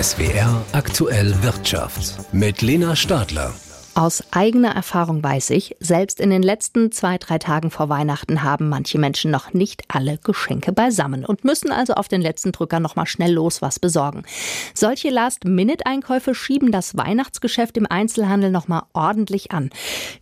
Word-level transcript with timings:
SWR 0.00 0.64
aktuell 0.70 1.34
Wirtschaft 1.42 2.18
mit 2.32 2.62
Lena 2.62 2.94
Stadler. 2.94 3.52
Aus 3.98 4.22
eigener 4.30 4.76
Erfahrung 4.76 5.24
weiß 5.24 5.50
ich, 5.50 5.74
selbst 5.80 6.20
in 6.20 6.30
den 6.30 6.44
letzten 6.44 6.92
zwei, 6.92 7.18
drei 7.18 7.38
Tagen 7.38 7.72
vor 7.72 7.88
Weihnachten 7.88 8.44
haben 8.44 8.68
manche 8.68 8.96
Menschen 8.96 9.32
noch 9.32 9.54
nicht 9.54 9.82
alle 9.88 10.18
Geschenke 10.18 10.70
beisammen 10.70 11.24
und 11.24 11.42
müssen 11.42 11.72
also 11.72 11.94
auf 11.94 12.06
den 12.06 12.22
letzten 12.22 12.52
Drücker 12.52 12.78
noch 12.78 12.94
mal 12.94 13.06
schnell 13.06 13.32
los 13.32 13.60
was 13.60 13.80
besorgen. 13.80 14.22
Solche 14.72 15.10
Last-Minute-Einkäufe 15.10 16.36
schieben 16.36 16.70
das 16.70 16.96
Weihnachtsgeschäft 16.96 17.76
im 17.76 17.86
Einzelhandel 17.90 18.52
noch 18.52 18.68
mal 18.68 18.84
ordentlich 18.92 19.50
an. 19.50 19.70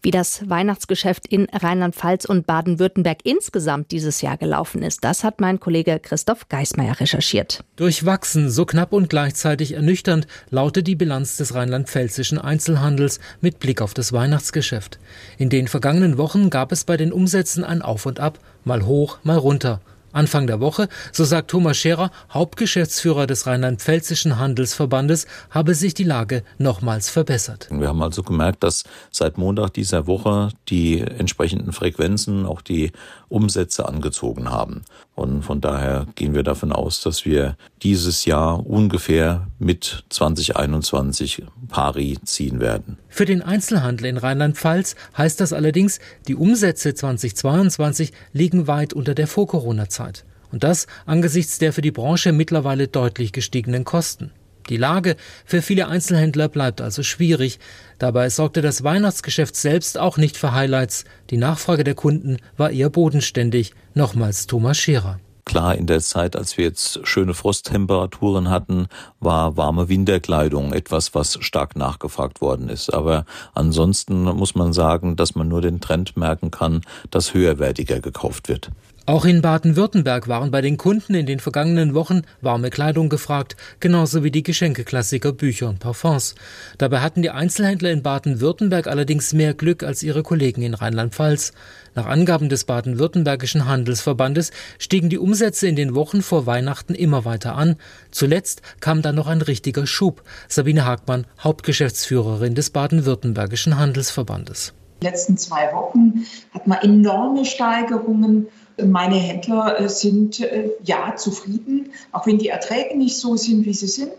Wie 0.01 0.11
das 0.11 0.49
Weihnachtsgeschäft 0.49 1.27
in 1.27 1.47
Rheinland-Pfalz 1.53 2.25
und 2.25 2.47
Baden-Württemberg 2.47 3.19
insgesamt 3.25 3.91
dieses 3.91 4.23
Jahr 4.23 4.39
gelaufen 4.39 4.83
ist, 4.83 5.05
das 5.05 5.23
hat 5.23 5.39
mein 5.39 5.61
Kollege 5.61 6.01
Christoph 6.01 6.49
Geismeier 6.49 6.99
recherchiert. 6.99 7.63
Durchwachsen, 7.77 8.49
so 8.49 8.65
knapp 8.65 8.95
und 8.95 9.11
gleichzeitig 9.11 9.73
ernüchternd 9.73 10.27
lautet 10.49 10.87
die 10.87 10.97
Bilanz 10.97 11.37
des 11.37 11.55
rheinland-pfälzischen 11.55 12.39
Einzelhandels 12.39 13.21
mit 13.43 13.59
Blick 13.59 13.66
auf 13.81 13.95
das 13.95 14.13
Weihnachtsgeschäft. 14.13 14.99
In 15.39 15.51
den 15.51 15.69
vergangenen 15.69 16.19
Wochen 16.19 16.51
gab 16.51 16.73
es 16.73 16.85
bei 16.85 16.97
den 16.97 17.13
Umsätzen 17.13 17.65
ein 17.65 17.83
Auf 17.83 18.07
und 18.07 18.21
Ab, 18.21 18.39
mal 18.65 18.87
hoch, 18.87 19.19
mal 19.23 19.39
runter. 19.39 19.81
Anfang 20.17 20.47
der 20.47 20.61
Woche, 20.61 20.89
so 21.13 21.25
sagt 21.25 21.51
Thomas 21.51 21.77
Scherer, 21.77 22.11
Hauptgeschäftsführer 22.31 23.27
des 23.27 23.47
Rheinland-Pfälzischen 23.47 24.39
Handelsverbandes, 24.39 25.27
habe 25.51 25.75
sich 25.75 25.95
die 25.95 26.05
Lage 26.05 26.43
nochmals 26.59 27.11
verbessert. 27.11 27.69
Wir 27.71 27.89
haben 27.89 28.03
also 28.03 28.23
gemerkt, 28.23 28.63
dass 28.63 28.85
seit 29.11 29.37
Montag 29.39 29.75
dieser 29.75 30.07
Woche 30.07 30.49
die 30.69 31.01
entsprechenden 31.01 31.73
Frequenzen, 31.73 32.47
auch 32.47 32.63
die 32.63 32.93
Umsätze 33.29 33.87
angezogen 33.87 34.51
haben. 34.51 34.83
Und 35.15 35.43
von 35.43 35.61
daher 35.61 36.07
gehen 36.15 36.35
wir 36.35 36.43
davon 36.43 36.73
aus, 36.73 37.01
dass 37.01 37.25
wir 37.25 37.57
dieses 37.83 38.25
Jahr 38.25 38.67
ungefähr 38.67 39.49
mit 39.59 40.05
2021 40.11 41.45
pari 41.69 42.19
ziehen 42.25 42.61
werden. 42.61 42.99
Für 43.09 43.25
den 43.25 43.43
Einzelhandel 43.43 44.07
in 44.07 44.19
Rheinland-Pfalz 44.19 44.95
heißt 45.17 45.41
das 45.41 45.53
allerdings, 45.53 46.01
die 46.29 46.35
Umsätze 46.35 46.95
2022 46.95 48.13
liegen 48.33 48.67
weit 48.67 48.93
unter 48.93 49.15
der 49.15 49.27
Vor-Corona-Zeit. 49.27 50.06
Und 50.53 50.65
das 50.65 50.87
angesichts 51.07 51.59
der 51.59 51.73
für 51.73 51.83
die 51.83 51.91
Branche 51.91 52.33
mittlerweile 52.33 52.89
deutlich 52.89 53.33
gestiegenen 53.33 53.85
Kosten. 53.85 54.31
Die 54.69 54.77
Lage 54.77 55.17
für 55.45 55.63
viele 55.63 55.87
Einzelhändler 55.87 56.49
bleibt 56.49 56.81
also 56.81 57.03
schwierig. 57.03 57.59
Dabei 57.99 58.31
sorgte 58.31 58.63
das 58.63 58.83
Weihnachtsgeschäft 58.83 59.55
selbst 59.55 59.99
auch 59.99 60.17
nicht 60.17 60.37
für 60.37 60.53
Highlights. 60.53 61.05
Die 61.31 61.37
Nachfrage 61.37 61.85
der 61.85 61.95
Kunden 61.95 62.39
war 62.57 62.71
eher 62.71 62.91
bodenständig. 62.91 63.75
Nochmals 63.95 64.47
Thomas 64.47 64.77
Scherer. 64.77 65.21
Klar, 65.45 65.77
in 65.77 65.87
der 65.87 66.01
Zeit, 66.01 66.35
als 66.35 66.59
wir 66.59 66.65
jetzt 66.65 67.07
schöne 67.07 67.33
Frosttemperaturen 67.33 68.51
hatten, 68.51 68.89
war 69.21 69.57
warme 69.57 69.89
Winterkleidung 69.89 70.73
etwas, 70.73 71.15
was 71.15 71.39
stark 71.41 71.77
nachgefragt 71.77 72.41
worden 72.41 72.69
ist. 72.69 72.93
Aber 72.93 73.25
ansonsten 73.55 74.25
muss 74.25 74.57
man 74.57 74.73
sagen, 74.73 75.15
dass 75.15 75.37
man 75.37 75.47
nur 75.47 75.61
den 75.61 75.81
Trend 75.81 76.17
merken 76.17 76.51
kann, 76.51 76.81
dass 77.13 77.33
höherwertiger 77.33 78.01
gekauft 78.01 78.49
wird. 78.49 78.71
Auch 79.09 79.25
in 79.25 79.41
Baden-Württemberg 79.41 80.27
waren 80.27 80.51
bei 80.51 80.61
den 80.61 80.77
Kunden 80.77 81.15
in 81.15 81.27
den 81.27 81.39
vergangenen 81.39 81.95
Wochen 81.95 82.23
warme 82.41 82.71
Kleidung 82.71 83.09
gefragt, 83.09 83.57
genauso 83.79 84.25
wie 84.25 84.33
die 84.33 84.43
Geschenkeklassiker 84.43 85.31
Bücher 85.31 85.69
und 85.69 85.79
Parfums. 85.79 86.35
Dabei 86.79 86.99
hatten 87.03 87.23
die 87.23 87.31
Einzelhändler 87.31 87.93
in 87.93 88.03
Baden-Württemberg 88.03 88.89
allerdings 88.89 89.33
mehr 89.33 89.55
Glück 89.55 89.85
als 89.85 90.03
ihre 90.03 90.25
Kollegen 90.25 90.63
in 90.63 90.75
Rheinland-Pfalz. 90.75 91.53
Nach 91.95 92.07
Angaben 92.07 92.49
des 92.49 92.65
baden-württembergischen 92.65 93.67
Handelsverbandes 93.67 94.51
stiegen 94.81 95.09
die 95.09 95.19
Umsätze 95.19 95.69
in 95.69 95.77
den 95.77 95.95
Wochen 95.95 96.21
vor 96.21 96.47
Weihnachten 96.47 96.97
immer 96.97 97.25
weiter 97.25 97.55
an. 97.55 97.77
Zuletzt 98.11 98.63
kam 98.81 99.03
dann 99.03 99.15
noch 99.15 99.29
ein 99.29 99.41
richtiger 99.41 99.87
Schub. 99.87 100.25
Sabine 100.49 100.85
Hagmann, 100.85 101.29
Hauptgeschäftsführerin 101.39 102.57
des 102.57 102.71
baden-württembergischen 102.71 103.79
Handelsverbandes. 103.79 104.75
In 104.99 105.03
den 105.03 105.13
letzten 105.13 105.39
zwei 105.39 105.73
Wochen 105.73 106.27
hat 106.53 106.67
man 106.67 106.79
enorme 106.79 107.45
Steigerungen 107.45 108.49
meine 108.85 109.17
Händler 109.17 109.81
äh, 109.81 109.89
sind 109.89 110.41
äh, 110.41 110.71
ja 110.85 111.17
zufrieden, 111.17 111.91
auch 112.13 112.27
wenn 112.27 112.39
die 112.39 112.49
Erträge 112.49 112.97
nicht 112.97 113.19
so 113.19 113.37
sind, 113.37 113.65
wie 113.65 113.75
sie 113.75 113.87
sind. 113.87 114.11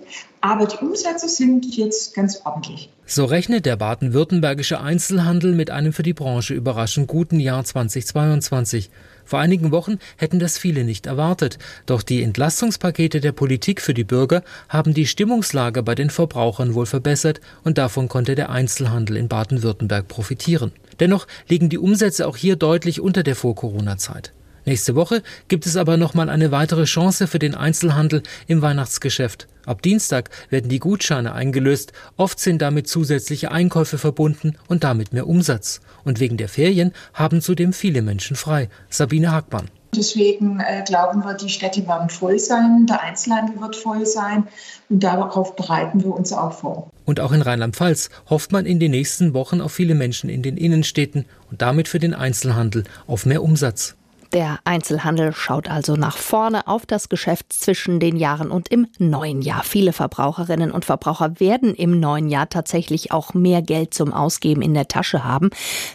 Aber 0.42 0.66
die 0.66 0.78
Umsätze 0.78 1.30
sind 1.30 1.66
jetzt 1.76 2.16
ganz 2.16 2.42
ordentlich. 2.44 2.90
So 3.06 3.26
rechnet 3.26 3.66
der 3.66 3.76
baden-württembergische 3.76 4.80
Einzelhandel 4.80 5.54
mit 5.54 5.70
einem 5.70 5.94
für 5.94 6.04
die 6.04 6.14
Branche 6.14 6.54
überraschend 6.54 7.08
guten 7.08 7.40
Jahr 7.40 7.64
2022. 7.64 8.90
Vor 9.26 9.40
einigen 9.40 9.72
Wochen 9.72 10.00
hätten 10.16 10.40
das 10.40 10.58
viele 10.58 10.84
nicht 10.84 11.06
erwartet. 11.06 11.60
Doch 11.86 12.02
die 12.02 12.24
Entlastungspakete 12.24 13.20
der 13.20 13.34
Politik 13.34 13.82
für 13.82 13.94
die 13.94 14.04
Bürger 14.04 14.44
haben 14.70 14.94
die 14.94 15.06
Stimmungslage 15.06 15.84
bei 15.84 15.96
den 15.96 16.10
Verbrauchern 16.10 16.76
wohl 16.76 16.86
verbessert 16.86 17.42
und 17.64 17.78
davon 17.78 18.08
konnte 18.08 18.36
der 18.36 18.50
Einzelhandel 18.50 19.18
in 19.18 19.28
Baden-Württemberg 19.28 20.08
profitieren. 20.08 20.72
Dennoch 21.00 21.28
liegen 21.48 21.70
die 21.70 21.78
Umsätze 21.78 22.28
auch 22.28 22.38
hier 22.38 22.56
deutlich 22.56 23.02
unter 23.02 23.24
der 23.24 23.36
Vor-Corona-Zeit. 23.36 24.34
Nächste 24.68 24.96
Woche 24.96 25.24
gibt 25.48 25.66
es 25.66 25.78
aber 25.78 25.96
nochmal 25.96 26.30
eine 26.30 26.52
weitere 26.52 26.84
Chance 26.84 27.28
für 27.28 27.40
den 27.40 27.56
Einzelhandel 27.56 28.22
im 28.48 28.62
Weihnachtsgeschäft. 28.62 29.48
Ab 29.66 29.82
Dienstag 29.82 30.30
werden 30.50 30.70
die 30.70 30.80
Gutscheine 30.80 31.32
eingelöst. 31.32 31.94
Oft 32.18 32.38
sind 32.38 32.62
damit 32.62 32.90
zusätzliche 32.90 33.50
Einkäufe 33.50 33.98
verbunden 33.98 34.58
und 34.68 34.84
damit 34.84 35.14
mehr 35.14 35.26
Umsatz. 35.26 35.80
Und 36.04 36.20
wegen 36.20 36.36
der 36.36 36.50
Ferien 36.50 36.92
haben 37.14 37.40
zudem 37.40 37.72
viele 37.72 38.02
Menschen 38.02 38.36
frei. 38.36 38.68
Sabine 38.90 39.32
Hackmann. 39.32 39.70
Deswegen 39.96 40.60
äh, 40.60 40.84
glauben 40.86 41.24
wir, 41.24 41.36
die 41.36 41.48
Städte 41.48 41.88
werden 41.88 42.10
voll 42.10 42.38
sein, 42.38 42.88
der 42.88 43.02
Einzelhandel 43.02 43.62
wird 43.62 43.78
voll 43.78 44.06
sein 44.06 44.50
und 44.90 45.02
darauf 45.02 45.56
bereiten 45.56 46.04
wir 46.04 46.14
uns 46.14 46.34
auch 46.34 46.52
vor. 46.52 46.92
Und 47.06 47.22
auch 47.22 47.32
in 47.32 47.42
Rheinland-Pfalz 47.42 48.10
hofft 48.30 48.52
man 48.52 48.66
in 48.66 48.82
den 48.82 48.92
nächsten 48.92 49.34
Wochen 49.34 49.62
auf 49.62 49.72
viele 49.72 49.96
Menschen 49.96 50.30
in 50.30 50.44
den 50.44 50.58
Innenstädten 50.58 51.26
und 51.50 51.62
damit 51.62 51.88
für 51.88 52.00
den 52.00 52.14
Einzelhandel 52.14 52.84
auf 53.08 53.26
mehr 53.26 53.42
Umsatz. 53.42 53.96
Der 54.34 54.60
Einzelhandel 54.66 55.34
schaut 55.34 55.70
also 55.70 55.96
nach 55.96 56.18
vorne 56.18 56.68
auf 56.68 56.86
das 56.86 57.08
Geschäft 57.08 57.54
zwischen 57.54 58.00
den 58.00 58.18
Jahren 58.18 58.52
und 58.52 58.68
im 58.68 58.88
neuen 59.00 59.42
Jahr. 59.42 59.64
Viele 59.64 59.94
Verbraucherinnen 59.94 60.72
und 60.72 60.84
Verbraucher 60.84 61.40
werden 61.40 61.74
im 61.74 62.00
neuen 62.00 62.28
Jahr 62.28 62.50
tatsächlich 62.50 63.12
auch 63.12 63.34
mehr 63.34 63.62
Geld 63.62 63.94
zum 63.94 64.14
Ausgeben 64.14 64.62
in 64.62 64.74
der 64.74 64.90
Tasche 64.90 65.24
haben. 65.24 65.50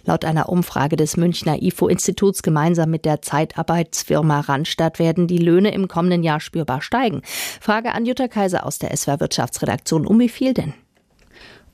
Laut 0.07 0.25
einer 0.25 0.49
Umfrage 0.49 0.97
des 0.97 1.17
Münchner 1.17 1.63
IFO-Instituts 1.63 2.43
gemeinsam 2.43 2.91
mit 2.91 3.05
der 3.05 3.21
Zeitarbeitsfirma 3.21 4.41
Randstadt 4.41 4.99
werden 4.99 5.27
die 5.27 5.39
Löhne 5.39 5.73
im 5.73 5.89
kommenden 5.89 6.23
Jahr 6.23 6.41
spürbar 6.41 6.81
steigen. 6.81 7.23
Frage 7.61 7.93
an 7.93 8.07
Jutta 8.07 8.29
Kaiser 8.29 8.65
aus 8.65 8.79
der 8.79 8.97
SWR 8.97 9.21
Wirtschaftsredaktion. 9.21 10.07
Um 10.07 10.19
wie 10.19 10.31
viel 10.31 10.55
denn? 10.55 10.73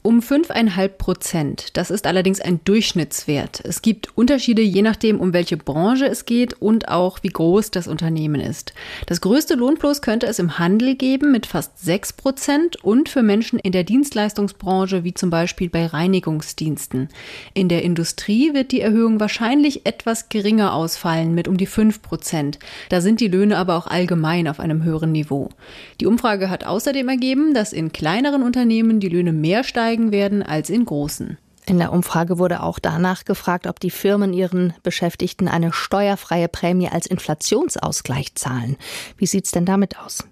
Um 0.00 0.20
5,5 0.20 0.88
Prozent. 0.90 1.76
Das 1.76 1.90
ist 1.90 2.06
allerdings 2.06 2.40
ein 2.40 2.60
Durchschnittswert. 2.62 3.60
Es 3.64 3.82
gibt 3.82 4.16
Unterschiede 4.16 4.62
je 4.62 4.82
nachdem, 4.82 5.18
um 5.18 5.32
welche 5.32 5.56
Branche 5.56 6.06
es 6.06 6.24
geht 6.24 6.54
und 6.54 6.88
auch 6.88 7.18
wie 7.22 7.28
groß 7.28 7.72
das 7.72 7.88
Unternehmen 7.88 8.40
ist. 8.40 8.74
Das 9.06 9.20
größte 9.20 9.54
Lohnplus 9.54 10.00
könnte 10.00 10.26
es 10.26 10.38
im 10.38 10.60
Handel 10.60 10.94
geben 10.94 11.32
mit 11.32 11.46
fast 11.46 11.84
6 11.84 12.12
Prozent 12.12 12.76
und 12.84 13.08
für 13.08 13.24
Menschen 13.24 13.58
in 13.58 13.72
der 13.72 13.82
Dienstleistungsbranche 13.82 15.02
wie 15.02 15.14
zum 15.14 15.30
Beispiel 15.30 15.68
bei 15.68 15.86
Reinigungsdiensten. 15.86 17.08
In 17.52 17.68
der 17.68 17.82
Industrie 17.82 18.54
wird 18.54 18.70
die 18.70 18.80
Erhöhung 18.80 19.18
wahrscheinlich 19.18 19.84
etwas 19.84 20.28
geringer 20.28 20.74
ausfallen 20.74 21.34
mit 21.34 21.48
um 21.48 21.56
die 21.56 21.66
5 21.66 22.02
Prozent. 22.02 22.60
Da 22.88 23.00
sind 23.00 23.18
die 23.18 23.28
Löhne 23.28 23.58
aber 23.58 23.76
auch 23.76 23.88
allgemein 23.88 24.46
auf 24.46 24.60
einem 24.60 24.84
höheren 24.84 25.10
Niveau. 25.10 25.48
Die 26.00 26.06
Umfrage 26.06 26.50
hat 26.50 26.64
außerdem 26.64 27.08
ergeben, 27.08 27.52
dass 27.52 27.72
in 27.72 27.90
kleineren 27.90 28.44
Unternehmen 28.44 29.00
die 29.00 29.08
Löhne 29.08 29.32
mehr 29.32 29.64
steigen 29.64 29.87
steigen 29.88 30.12
werden 30.12 30.42
als 30.42 30.68
in 30.68 30.84
großen. 30.84 31.38
In 31.64 31.78
der 31.78 31.94
Umfrage 31.94 32.38
wurde 32.38 32.62
auch 32.62 32.78
danach 32.78 33.24
gefragt, 33.24 33.66
ob 33.66 33.80
die 33.80 33.90
Firmen 33.90 34.34
ihren 34.34 34.74
Beschäftigten 34.82 35.48
eine 35.48 35.72
steuerfreie 35.72 36.46
Prämie 36.46 36.90
als 36.90 37.06
Inflationsausgleich 37.06 38.34
zahlen. 38.34 38.76
Wie 39.16 39.24
sieht 39.24 39.46
es 39.46 39.50
denn 39.50 39.64
damit 39.64 39.98
aus? 39.98 40.24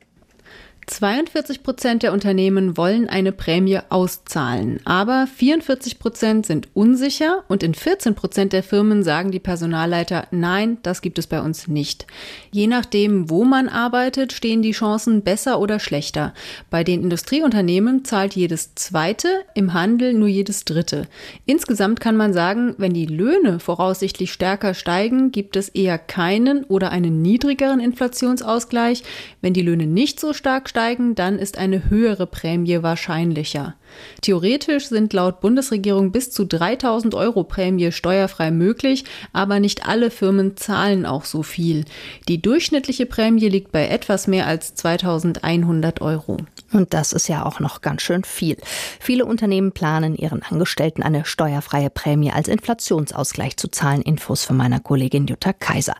42 0.88 1.64
Prozent 1.64 2.04
der 2.04 2.12
Unternehmen 2.12 2.76
wollen 2.76 3.08
eine 3.08 3.32
Prämie 3.32 3.80
auszahlen, 3.88 4.78
aber 4.84 5.26
44 5.26 5.98
Prozent 5.98 6.46
sind 6.46 6.68
unsicher 6.74 7.42
und 7.48 7.64
in 7.64 7.74
14 7.74 8.14
Prozent 8.14 8.52
der 8.52 8.62
Firmen 8.62 9.02
sagen 9.02 9.32
die 9.32 9.40
Personalleiter, 9.40 10.28
nein, 10.30 10.78
das 10.84 11.02
gibt 11.02 11.18
es 11.18 11.26
bei 11.26 11.40
uns 11.40 11.66
nicht. 11.66 12.06
Je 12.52 12.68
nachdem, 12.68 13.28
wo 13.28 13.42
man 13.42 13.68
arbeitet, 13.68 14.32
stehen 14.32 14.62
die 14.62 14.70
Chancen 14.70 15.22
besser 15.22 15.58
oder 15.58 15.80
schlechter. 15.80 16.32
Bei 16.70 16.84
den 16.84 17.02
Industrieunternehmen 17.02 18.04
zahlt 18.04 18.36
jedes 18.36 18.76
zweite, 18.76 19.28
im 19.54 19.74
Handel 19.74 20.14
nur 20.14 20.28
jedes 20.28 20.64
dritte. 20.64 21.08
Insgesamt 21.46 21.98
kann 21.98 22.16
man 22.16 22.32
sagen, 22.32 22.76
wenn 22.78 22.94
die 22.94 23.06
Löhne 23.06 23.58
voraussichtlich 23.58 24.32
stärker 24.32 24.72
steigen, 24.72 25.32
gibt 25.32 25.56
es 25.56 25.68
eher 25.68 25.98
keinen 25.98 26.62
oder 26.62 26.92
einen 26.92 27.22
niedrigeren 27.22 27.80
Inflationsausgleich. 27.80 29.02
Wenn 29.40 29.52
die 29.52 29.62
Löhne 29.62 29.88
nicht 29.88 30.20
so 30.20 30.32
stark 30.32 30.75
steigen, 30.76 31.14
dann 31.14 31.38
ist 31.38 31.56
eine 31.56 31.88
höhere 31.88 32.26
Prämie 32.26 32.82
wahrscheinlicher. 32.82 33.76
Theoretisch 34.22 34.88
sind 34.88 35.12
laut 35.12 35.40
Bundesregierung 35.40 36.12
bis 36.12 36.30
zu 36.30 36.44
3000 36.44 37.14
Euro 37.14 37.44
Prämie 37.44 37.92
steuerfrei 37.92 38.50
möglich, 38.50 39.04
aber 39.32 39.60
nicht 39.60 39.86
alle 39.86 40.10
Firmen 40.10 40.56
zahlen 40.56 41.06
auch 41.06 41.24
so 41.24 41.42
viel. 41.42 41.84
Die 42.28 42.40
durchschnittliche 42.40 43.06
Prämie 43.06 43.48
liegt 43.48 43.72
bei 43.72 43.88
etwas 43.88 44.26
mehr 44.26 44.46
als 44.46 44.74
2100 44.74 46.00
Euro. 46.00 46.38
Und 46.72 46.94
das 46.94 47.12
ist 47.12 47.28
ja 47.28 47.44
auch 47.44 47.60
noch 47.60 47.80
ganz 47.80 48.02
schön 48.02 48.24
viel. 48.24 48.56
Viele 48.98 49.24
Unternehmen 49.24 49.72
planen 49.72 50.16
ihren 50.16 50.42
Angestellten 50.42 51.02
eine 51.02 51.24
steuerfreie 51.24 51.90
Prämie 51.90 52.32
als 52.32 52.48
Inflationsausgleich 52.48 53.56
zu 53.56 53.68
zahlen. 53.68 54.02
Infos 54.02 54.44
von 54.44 54.56
meiner 54.56 54.80
Kollegin 54.80 55.26
Jutta 55.26 55.52
Kaiser. 55.52 55.94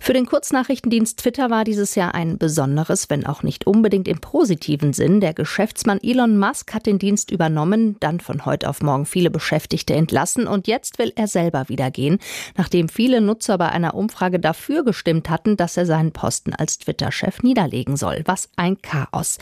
Für 0.00 0.14
den 0.14 0.26
Kurznachrichtendienst 0.26 1.18
Twitter 1.18 1.50
war 1.50 1.64
dieses 1.64 1.94
Jahr 1.94 2.14
ein 2.14 2.38
besonderes, 2.38 3.10
wenn 3.10 3.26
auch 3.26 3.42
nicht 3.42 3.66
unbedingt 3.66 4.08
im 4.08 4.20
positiven 4.20 4.92
Sinn. 4.92 5.20
Der 5.20 5.34
Geschäftsmann 5.34 6.00
Elon 6.02 6.38
Musk 6.38 6.72
hat 6.74 6.86
den 6.86 6.98
Dienst 6.98 7.25
übernommen, 7.30 7.96
dann 8.00 8.20
von 8.20 8.44
heute 8.46 8.68
auf 8.68 8.82
morgen 8.82 9.06
viele 9.06 9.30
Beschäftigte 9.30 9.94
entlassen 9.94 10.46
und 10.46 10.66
jetzt 10.66 10.98
will 10.98 11.12
er 11.14 11.28
selber 11.28 11.68
wieder 11.68 11.90
gehen, 11.90 12.18
nachdem 12.56 12.88
viele 12.88 13.20
Nutzer 13.20 13.58
bei 13.58 13.68
einer 13.68 13.94
Umfrage 13.94 14.40
dafür 14.40 14.84
gestimmt 14.84 15.30
hatten, 15.30 15.56
dass 15.56 15.76
er 15.76 15.86
seinen 15.86 16.12
Posten 16.12 16.52
als 16.52 16.78
Twitter-Chef 16.78 17.42
niederlegen 17.42 17.96
soll. 17.96 18.22
Was 18.24 18.48
ein 18.56 18.80
Chaos. 18.82 19.38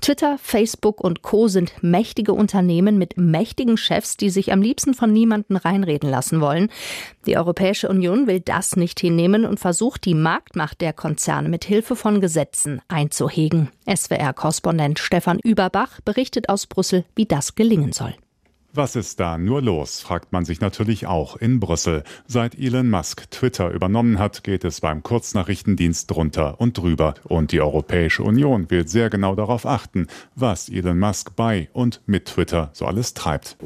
Twitter 0.00 0.14
Twitter, 0.14 0.38
Facebook 0.38 1.00
und 1.00 1.22
Co. 1.22 1.48
sind 1.48 1.82
mächtige 1.82 2.32
Unternehmen 2.32 2.98
mit 2.98 3.16
mächtigen 3.16 3.76
Chefs, 3.76 4.16
die 4.16 4.30
sich 4.30 4.52
am 4.52 4.62
liebsten 4.62 4.94
von 4.94 5.12
niemanden 5.12 5.56
reinreden 5.56 6.08
lassen 6.08 6.40
wollen. 6.40 6.70
Die 7.26 7.38
Europäische 7.38 7.88
Union 7.88 8.26
will 8.26 8.40
das 8.40 8.76
nicht 8.76 9.00
hinnehmen 9.00 9.46
und 9.46 9.58
versucht, 9.58 10.04
die 10.04 10.14
Marktmacht 10.14 10.80
der 10.80 10.92
Konzerne 10.92 11.48
mit 11.48 11.64
Hilfe 11.64 11.96
von 11.96 12.20
Gesetzen 12.20 12.82
einzuhegen. 12.88 13.70
SWR-Korrespondent 13.88 14.98
Stefan 14.98 15.38
Überbach 15.38 16.00
berichtet 16.04 16.48
aus 16.48 16.66
Brüssel, 16.66 17.04
wie 17.16 17.26
das 17.26 17.54
gelingen 17.54 17.92
soll. 17.92 18.14
Was 18.76 18.96
ist 18.96 19.20
da 19.20 19.38
nur 19.38 19.62
los, 19.62 20.00
fragt 20.00 20.32
man 20.32 20.44
sich 20.44 20.60
natürlich 20.60 21.06
auch 21.06 21.36
in 21.36 21.60
Brüssel. 21.60 22.02
Seit 22.26 22.58
Elon 22.58 22.90
Musk 22.90 23.30
Twitter 23.30 23.70
übernommen 23.70 24.18
hat, 24.18 24.42
geht 24.42 24.64
es 24.64 24.80
beim 24.80 25.04
Kurznachrichtendienst 25.04 26.10
drunter 26.10 26.60
und 26.60 26.76
drüber. 26.76 27.14
Und 27.22 27.52
die 27.52 27.60
Europäische 27.60 28.24
Union 28.24 28.68
will 28.70 28.88
sehr 28.88 29.10
genau 29.10 29.36
darauf 29.36 29.64
achten, 29.64 30.08
was 30.34 30.68
Elon 30.68 30.98
Musk 30.98 31.36
bei 31.36 31.68
und 31.72 32.00
mit 32.06 32.24
Twitter 32.26 32.70
so 32.72 32.84
alles 32.86 33.14
treibt. 33.14 33.56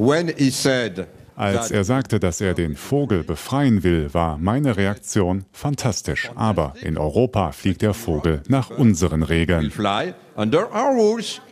Als 1.39 1.71
er 1.71 1.85
sagte, 1.85 2.19
dass 2.19 2.41
er 2.41 2.55
den 2.55 2.75
Vogel 2.75 3.23
befreien 3.23 3.85
will, 3.85 4.13
war 4.13 4.39
meine 4.39 4.77
Reaktion 4.77 5.45
fantastisch. 5.53 6.31
Aber 6.35 6.75
in 6.83 6.99
Europa 6.99 7.53
fliegt 7.53 7.83
der 7.83 7.95
Vogel 7.95 8.43
nach 8.49 8.71
unseren 8.71 9.23
Regeln. 9.23 9.71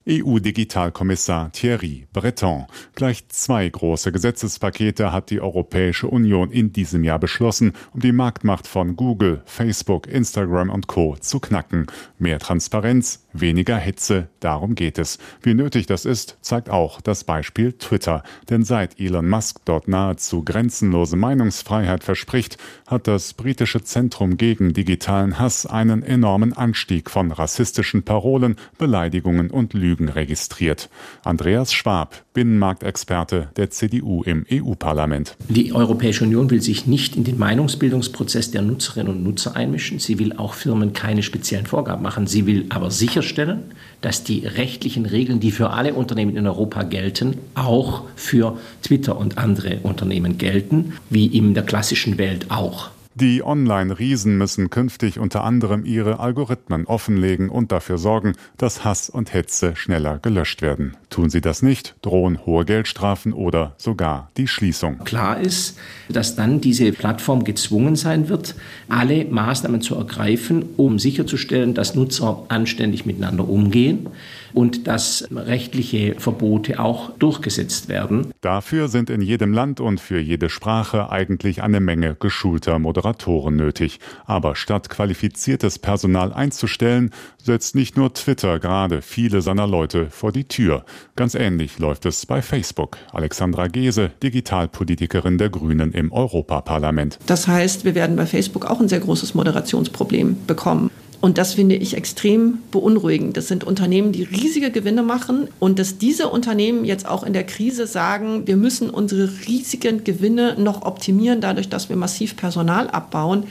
EU-Digitalkommissar 0.09 1.51
Thierry 1.51 2.07
Breton. 2.13 2.67
Gleich 2.95 3.27
zwei 3.29 3.69
große 3.69 4.13
Gesetzespakete 4.13 5.11
hat 5.11 5.31
die 5.31 5.41
Europäische 5.41 6.07
Union 6.07 6.53
in 6.53 6.73
diesem 6.73 7.03
Jahr 7.03 7.19
beschlossen, 7.19 7.73
um 7.93 7.99
die 7.99 8.13
Marktmacht 8.13 8.69
von 8.69 8.95
Google, 8.95 9.43
Facebook, 9.45 10.07
Instagram 10.07 10.71
und 10.71 10.87
Co. 10.87 11.17
zu 11.19 11.41
knacken. 11.41 11.89
Mehr 12.21 12.39
Transparenz, 12.39 13.27
weniger 13.33 13.77
Hetze, 13.77 14.29
darum 14.39 14.77
geht 14.77 14.99
es. 14.99 15.19
Wie 15.43 15.55
nötig 15.55 15.87
das 15.87 16.05
ist, 16.05 16.39
zeigt 16.41 16.71
auch 16.71 17.01
das 17.01 17.25
Beispiel 17.25 17.73
Twitter. 17.73 18.23
Denn 18.49 18.63
seit 18.63 19.01
Elon 19.01 19.29
Musk 19.29 19.63
dort 19.65 19.89
nahezu 19.89 20.45
grenzenlose 20.45 21.17
Meinungsfreiheit 21.17 22.05
verspricht, 22.05 22.59
hat 22.87 23.09
das 23.09 23.35
britische 23.35 23.83
Zentrum 23.83 24.37
gegen 24.37 24.73
digitalen 24.73 25.41
Hass 25.41 25.67
einen 25.67 26.05
enormen 26.05 26.53
Anstieg 26.53 27.11
von 27.11 27.33
rassistischen 27.33 28.05
Parolen, 28.05 28.55
Beleidigungen 28.79 29.51
und 29.51 29.75
Lügen 29.75 30.09
registriert. 30.09 30.89
Andreas 31.25 31.73
Schwab, 31.73 32.25
Binnenmarktexperte 32.35 33.49
der 33.57 33.71
CDU 33.71 34.23
im 34.23 34.45
EU-Parlament. 34.51 35.37
Die 35.49 35.73
Europäische 35.73 36.25
Union 36.25 36.51
will 36.51 36.61
sich 36.61 36.87
nicht 36.87 37.17
in 37.17 37.25
den 37.25 37.39
Meinungsbildungsprozess 37.39 38.51
der 38.51 38.63
Nutzerinnen 38.63 39.13
und 39.13 39.25
Nutzer 39.25 39.57
einmischen. 39.57 39.99
Sie 39.99 40.19
will 40.19 40.33
auch 40.35 40.55
Firmen 40.55 40.93
keine 40.93 41.23
speziellen 41.23 41.67
Vorgaben 41.67 42.03
machen. 42.03 42.27
Sie 42.27 42.47
will 42.47 42.67
aber 42.69 42.91
sicherstellen, 42.91 43.63
dass 44.01 44.25
die 44.25 44.47
rechtlichen 44.47 45.07
Regeln, 45.07 45.41
die 45.41 45.51
für 45.51 45.71
alle 45.71 45.95
Unternehmen 45.95 46.37
in 46.37 46.47
Europa 46.47 46.83
gelten, 46.83 47.39
auch 47.55 48.03
für 48.15 48.59
Twitter 48.83 49.17
und 49.17 49.39
andere 49.39 49.79
Unternehmen 49.83 50.39
gelten, 50.39 50.95
wie 51.11 51.27
in 51.27 51.55
der 51.55 51.65
klassischen 51.65 52.19
Welt 52.19 52.51
auch. 52.51 52.91
Die 53.19 53.43
Online-Riesen 53.43 54.37
müssen 54.37 54.69
künftig 54.69 55.19
unter 55.19 55.43
anderem 55.43 55.87
ihre 55.87 56.21
Algorithmen 56.21 56.85
offenlegen 56.85 57.49
und 57.49 57.73
dafür 57.73 57.97
sorgen, 57.97 58.35
dass 58.59 58.85
Hass 58.85 59.09
und 59.09 59.33
Hetze 59.33 59.75
schneller 59.75 60.19
gelöscht 60.19 60.61
werden. 60.61 60.99
Tun 61.09 61.31
sie 61.31 61.41
das 61.41 61.63
nicht, 61.63 61.95
drohen 62.03 62.45
hohe 62.45 62.67
Geldstrafen 62.67 63.33
oder 63.33 63.75
sogar 63.79 64.31
die 64.37 64.47
Schließung. 64.47 64.99
Klar 65.05 65.41
ist, 65.41 65.79
dass 66.11 66.37
dann 66.37 66.61
diese 66.61 66.93
Plattform 66.93 67.45
gezwungen 67.45 67.97
sein 67.97 68.29
wird, 68.29 68.55
alle 68.91 69.25
Maßnahmen 69.25 69.81
zu 69.81 69.95
ergreifen, 69.95 70.67
um 70.77 70.99
sicherzustellen, 70.99 71.73
dass 71.73 71.95
Nutzer 71.95 72.45
anständig 72.49 73.07
miteinander 73.07 73.49
umgehen 73.49 74.11
und 74.53 74.87
dass 74.87 75.27
rechtliche 75.31 76.17
Verbote 76.19 76.81
auch 76.81 77.13
durchgesetzt 77.19 77.89
werden. 77.89 78.33
Dafür 78.41 78.89
sind 78.89 79.11
in 79.11 79.21
jedem 79.21 79.53
Land 79.53 79.81
und 79.81 80.01
für 80.01 80.19
jede 80.19 80.49
Sprache 80.49 81.11
eigentlich 81.11 81.63
eine 81.63 81.81
Menge 81.81 82.15
geschulter 82.19 82.79
Moderatoren 83.07 83.55
nötig. 83.55 84.01
Aber 84.25 84.57
statt 84.57 84.89
qualifiziertes 84.89 85.79
Personal 85.79 86.33
einzustellen, 86.33 87.11
setzt 87.43 87.77
nicht 87.77 87.97
nur 87.97 88.13
Twitter 88.13 88.59
gerade 88.59 89.01
viele 89.01 89.43
seiner 89.43 89.67
Leute 89.67 90.11
vor 90.11 90.33
die 90.33 90.45
Tür. 90.45 90.85
Ganz 91.15 91.37
ähnlich 91.37 91.79
läuft 91.79 92.05
es 92.07 92.27
bei 92.27 92.43
Facebook. 92.43 92.99
Alexandra 93.13 93.69
Gese, 93.69 94.11
Digitalpolitikerin 94.23 95.39
der 95.39 95.51
Grünen 95.51 95.93
im 95.93 96.11
Europaparlament. 96.11 97.21
Das 97.27 97.47
heißt, 97.47 97.85
wir 97.85 97.95
werden 97.95 98.17
bei 98.17 98.27
Facebook 98.27 98.67
auch 98.67 98.81
ein 98.81 98.89
sehr 98.89 99.01
großes 99.01 99.35
Moderationsproblem 99.35 100.47
bekommen. 100.47 100.91
Und 101.21 101.39
das 101.39 101.55
finde 101.55 101.77
ich 101.77 101.97
extrem 101.97 102.59
beunruhigend. 102.71 103.37
Das 103.37 103.49
sind 103.49 103.65
Unternehmen, 103.65 104.13
die 104.13 104.23
riesige 104.23 104.71
Gewinne 104.71 105.03
machen 105.03 105.49
und 105.59 105.79
dass 105.79 105.99
diese 105.99 106.29
Unternehmen 106.29 106.85
jetzt 106.85 107.07
auch 107.07 107.23
in 107.23 107.33
der 107.33 107.45
Krise 107.45 107.87
sagen, 107.87 108.47
wir 108.47 108.57
müssen 108.57 108.91
unsere 108.91 109.31
riesigen 109.47 110.05
Gewinne 110.05 110.57
noch 110.59 110.83
optimieren, 110.83 111.41
dadurch, 111.41 111.69
dass 111.69 111.89
wir 111.89 111.97
massiv 111.97 112.37
Personal 112.37 112.89
abbauen. 112.89 113.45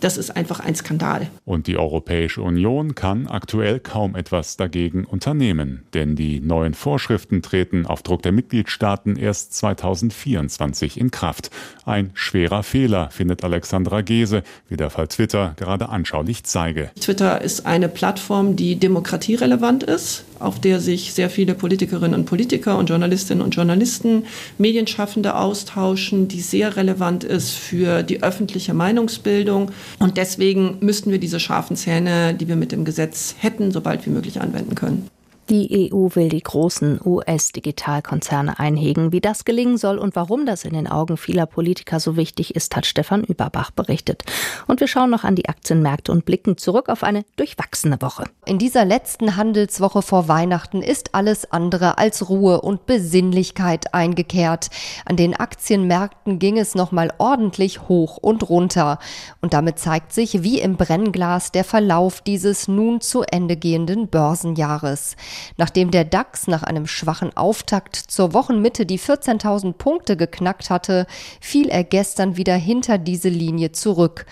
Das 0.00 0.16
ist 0.16 0.30
einfach 0.30 0.60
ein 0.60 0.74
Skandal. 0.74 1.28
Und 1.44 1.66
die 1.66 1.76
Europäische 1.76 2.42
Union 2.42 2.94
kann 2.94 3.26
aktuell 3.26 3.80
kaum 3.80 4.16
etwas 4.16 4.56
dagegen 4.56 5.04
unternehmen, 5.04 5.84
denn 5.92 6.16
die 6.16 6.40
neuen 6.40 6.74
Vorschriften 6.74 7.42
treten 7.42 7.86
auf 7.86 8.02
Druck 8.02 8.22
der 8.22 8.32
Mitgliedstaaten 8.32 9.16
erst 9.16 9.54
2024 9.54 10.98
in 10.98 11.10
Kraft. 11.10 11.50
Ein 11.84 12.10
schwerer 12.14 12.62
Fehler, 12.62 13.10
findet 13.10 13.44
Alexandra 13.44 14.00
Gese, 14.00 14.42
wie 14.68 14.76
der 14.76 14.90
Fall 14.90 15.08
Twitter 15.08 15.54
gerade 15.56 15.90
anschaulich 15.90 16.44
zeige. 16.44 16.90
Twitter 16.98 17.42
ist 17.42 17.66
eine 17.66 17.88
Plattform, 17.88 18.56
die 18.56 18.76
demokratierelevant 18.76 19.82
ist, 19.82 20.24
auf 20.40 20.60
der 20.60 20.80
sich 20.80 21.12
sehr 21.12 21.30
viele 21.30 21.54
Politikerinnen 21.54 22.18
und 22.18 22.26
Politiker 22.26 22.78
und 22.78 22.88
Journalistinnen 22.88 23.42
und 23.44 23.54
Journalisten, 23.54 24.24
Medienschaffende 24.58 25.36
austauschen, 25.36 26.28
die 26.28 26.40
sehr 26.40 26.76
relevant 26.76 27.24
ist 27.24 27.52
für 27.52 28.02
die 28.02 28.22
öffentliche 28.22 28.74
Meinungsbildung. 28.74 29.70
Und 29.98 30.16
deswegen 30.16 30.78
müssten 30.80 31.10
wir 31.10 31.18
diese 31.18 31.40
scharfen 31.40 31.76
Zähne, 31.76 32.34
die 32.34 32.48
wir 32.48 32.56
mit 32.56 32.72
dem 32.72 32.84
Gesetz 32.84 33.36
hätten, 33.38 33.70
so 33.70 33.80
bald 33.80 34.04
wie 34.06 34.10
möglich 34.10 34.40
anwenden 34.40 34.74
können. 34.74 35.08
Die 35.50 35.90
EU 35.92 36.10
will 36.14 36.28
die 36.28 36.44
großen 36.44 37.00
US-Digitalkonzerne 37.04 38.60
einhegen. 38.60 39.10
Wie 39.10 39.20
das 39.20 39.44
gelingen 39.44 39.78
soll 39.78 39.98
und 39.98 40.14
warum 40.14 40.46
das 40.46 40.64
in 40.64 40.74
den 40.74 40.86
Augen 40.86 41.16
vieler 41.16 41.46
Politiker 41.46 41.98
so 41.98 42.16
wichtig 42.16 42.54
ist, 42.54 42.76
hat 42.76 42.86
Stefan 42.86 43.24
Überbach 43.24 43.72
berichtet. 43.72 44.22
Und 44.68 44.78
wir 44.78 44.86
schauen 44.86 45.10
noch 45.10 45.24
an 45.24 45.34
die 45.34 45.48
Aktienmärkte 45.48 46.12
und 46.12 46.24
blicken 46.24 46.56
zurück 46.56 46.88
auf 46.88 47.02
eine 47.02 47.24
durchwachsene 47.34 48.00
Woche. 48.00 48.26
In 48.46 48.58
dieser 48.58 48.84
letzten 48.84 49.34
Handelswoche 49.34 50.02
vor 50.02 50.28
Weihnachten 50.28 50.82
ist 50.82 51.16
alles 51.16 51.50
andere 51.50 51.98
als 51.98 52.28
Ruhe 52.28 52.60
und 52.60 52.86
Besinnlichkeit 52.86 53.92
eingekehrt. 53.92 54.70
An 55.04 55.16
den 55.16 55.34
Aktienmärkten 55.34 56.38
ging 56.38 56.58
es 56.58 56.76
nochmal 56.76 57.12
ordentlich 57.18 57.88
hoch 57.88 58.18
und 58.18 58.48
runter. 58.48 59.00
Und 59.40 59.52
damit 59.52 59.80
zeigt 59.80 60.12
sich 60.12 60.44
wie 60.44 60.60
im 60.60 60.76
Brennglas 60.76 61.50
der 61.50 61.64
Verlauf 61.64 62.20
dieses 62.20 62.68
nun 62.68 63.00
zu 63.00 63.22
Ende 63.22 63.56
gehenden 63.56 64.06
Börsenjahres. 64.06 65.16
Nachdem 65.56 65.90
der 65.90 66.04
DAX 66.04 66.46
nach 66.46 66.62
einem 66.62 66.86
schwachen 66.86 67.36
Auftakt 67.36 67.96
zur 67.96 68.32
Wochenmitte 68.32 68.86
die 68.86 68.98
14.000 68.98 69.74
Punkte 69.74 70.16
geknackt 70.16 70.70
hatte, 70.70 71.06
fiel 71.40 71.68
er 71.68 71.84
gestern 71.84 72.36
wieder 72.36 72.56
hinter 72.56 72.98
diese 72.98 73.28
Linie 73.28 73.72
zurück. 73.72 74.26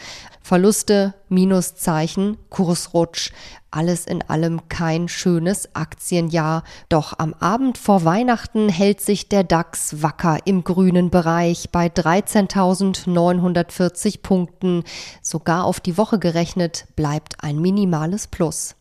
Verluste, 0.49 1.13
Minuszeichen, 1.29 2.39
Kursrutsch. 2.49 3.33
Alles 3.71 4.07
in 4.07 4.23
allem 4.31 4.67
kein 4.71 5.09
schönes 5.09 5.75
Aktienjahr. 5.75 6.65
Doch 6.89 7.19
am 7.19 7.35
Abend 7.35 7.77
vor 7.77 8.07
Weihnachten 8.07 8.71
hält 8.71 9.03
sich 9.03 9.29
der 9.29 9.45
DAX 9.45 10.01
wacker 10.01 10.39
im 10.47 10.65
grünen 10.65 11.11
Bereich 11.11 11.69
bei 11.71 11.89
13.940 11.89 14.23
Punkten. 14.23 14.85
Sogar 15.21 15.67
auf 15.67 15.81
die 15.81 15.99
Woche 15.99 16.19
gerechnet 16.19 16.87
bleibt 16.97 17.45
ein 17.45 17.59
minimales 17.59 18.27
Plus. 18.27 18.78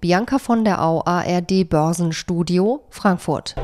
Bianca 0.00 0.38
von 0.38 0.64
der 0.64 0.82
Au 0.82 1.02
ARD 1.04 1.68
Börsenstudio 1.68 2.84
Frankfurt. 2.90 3.54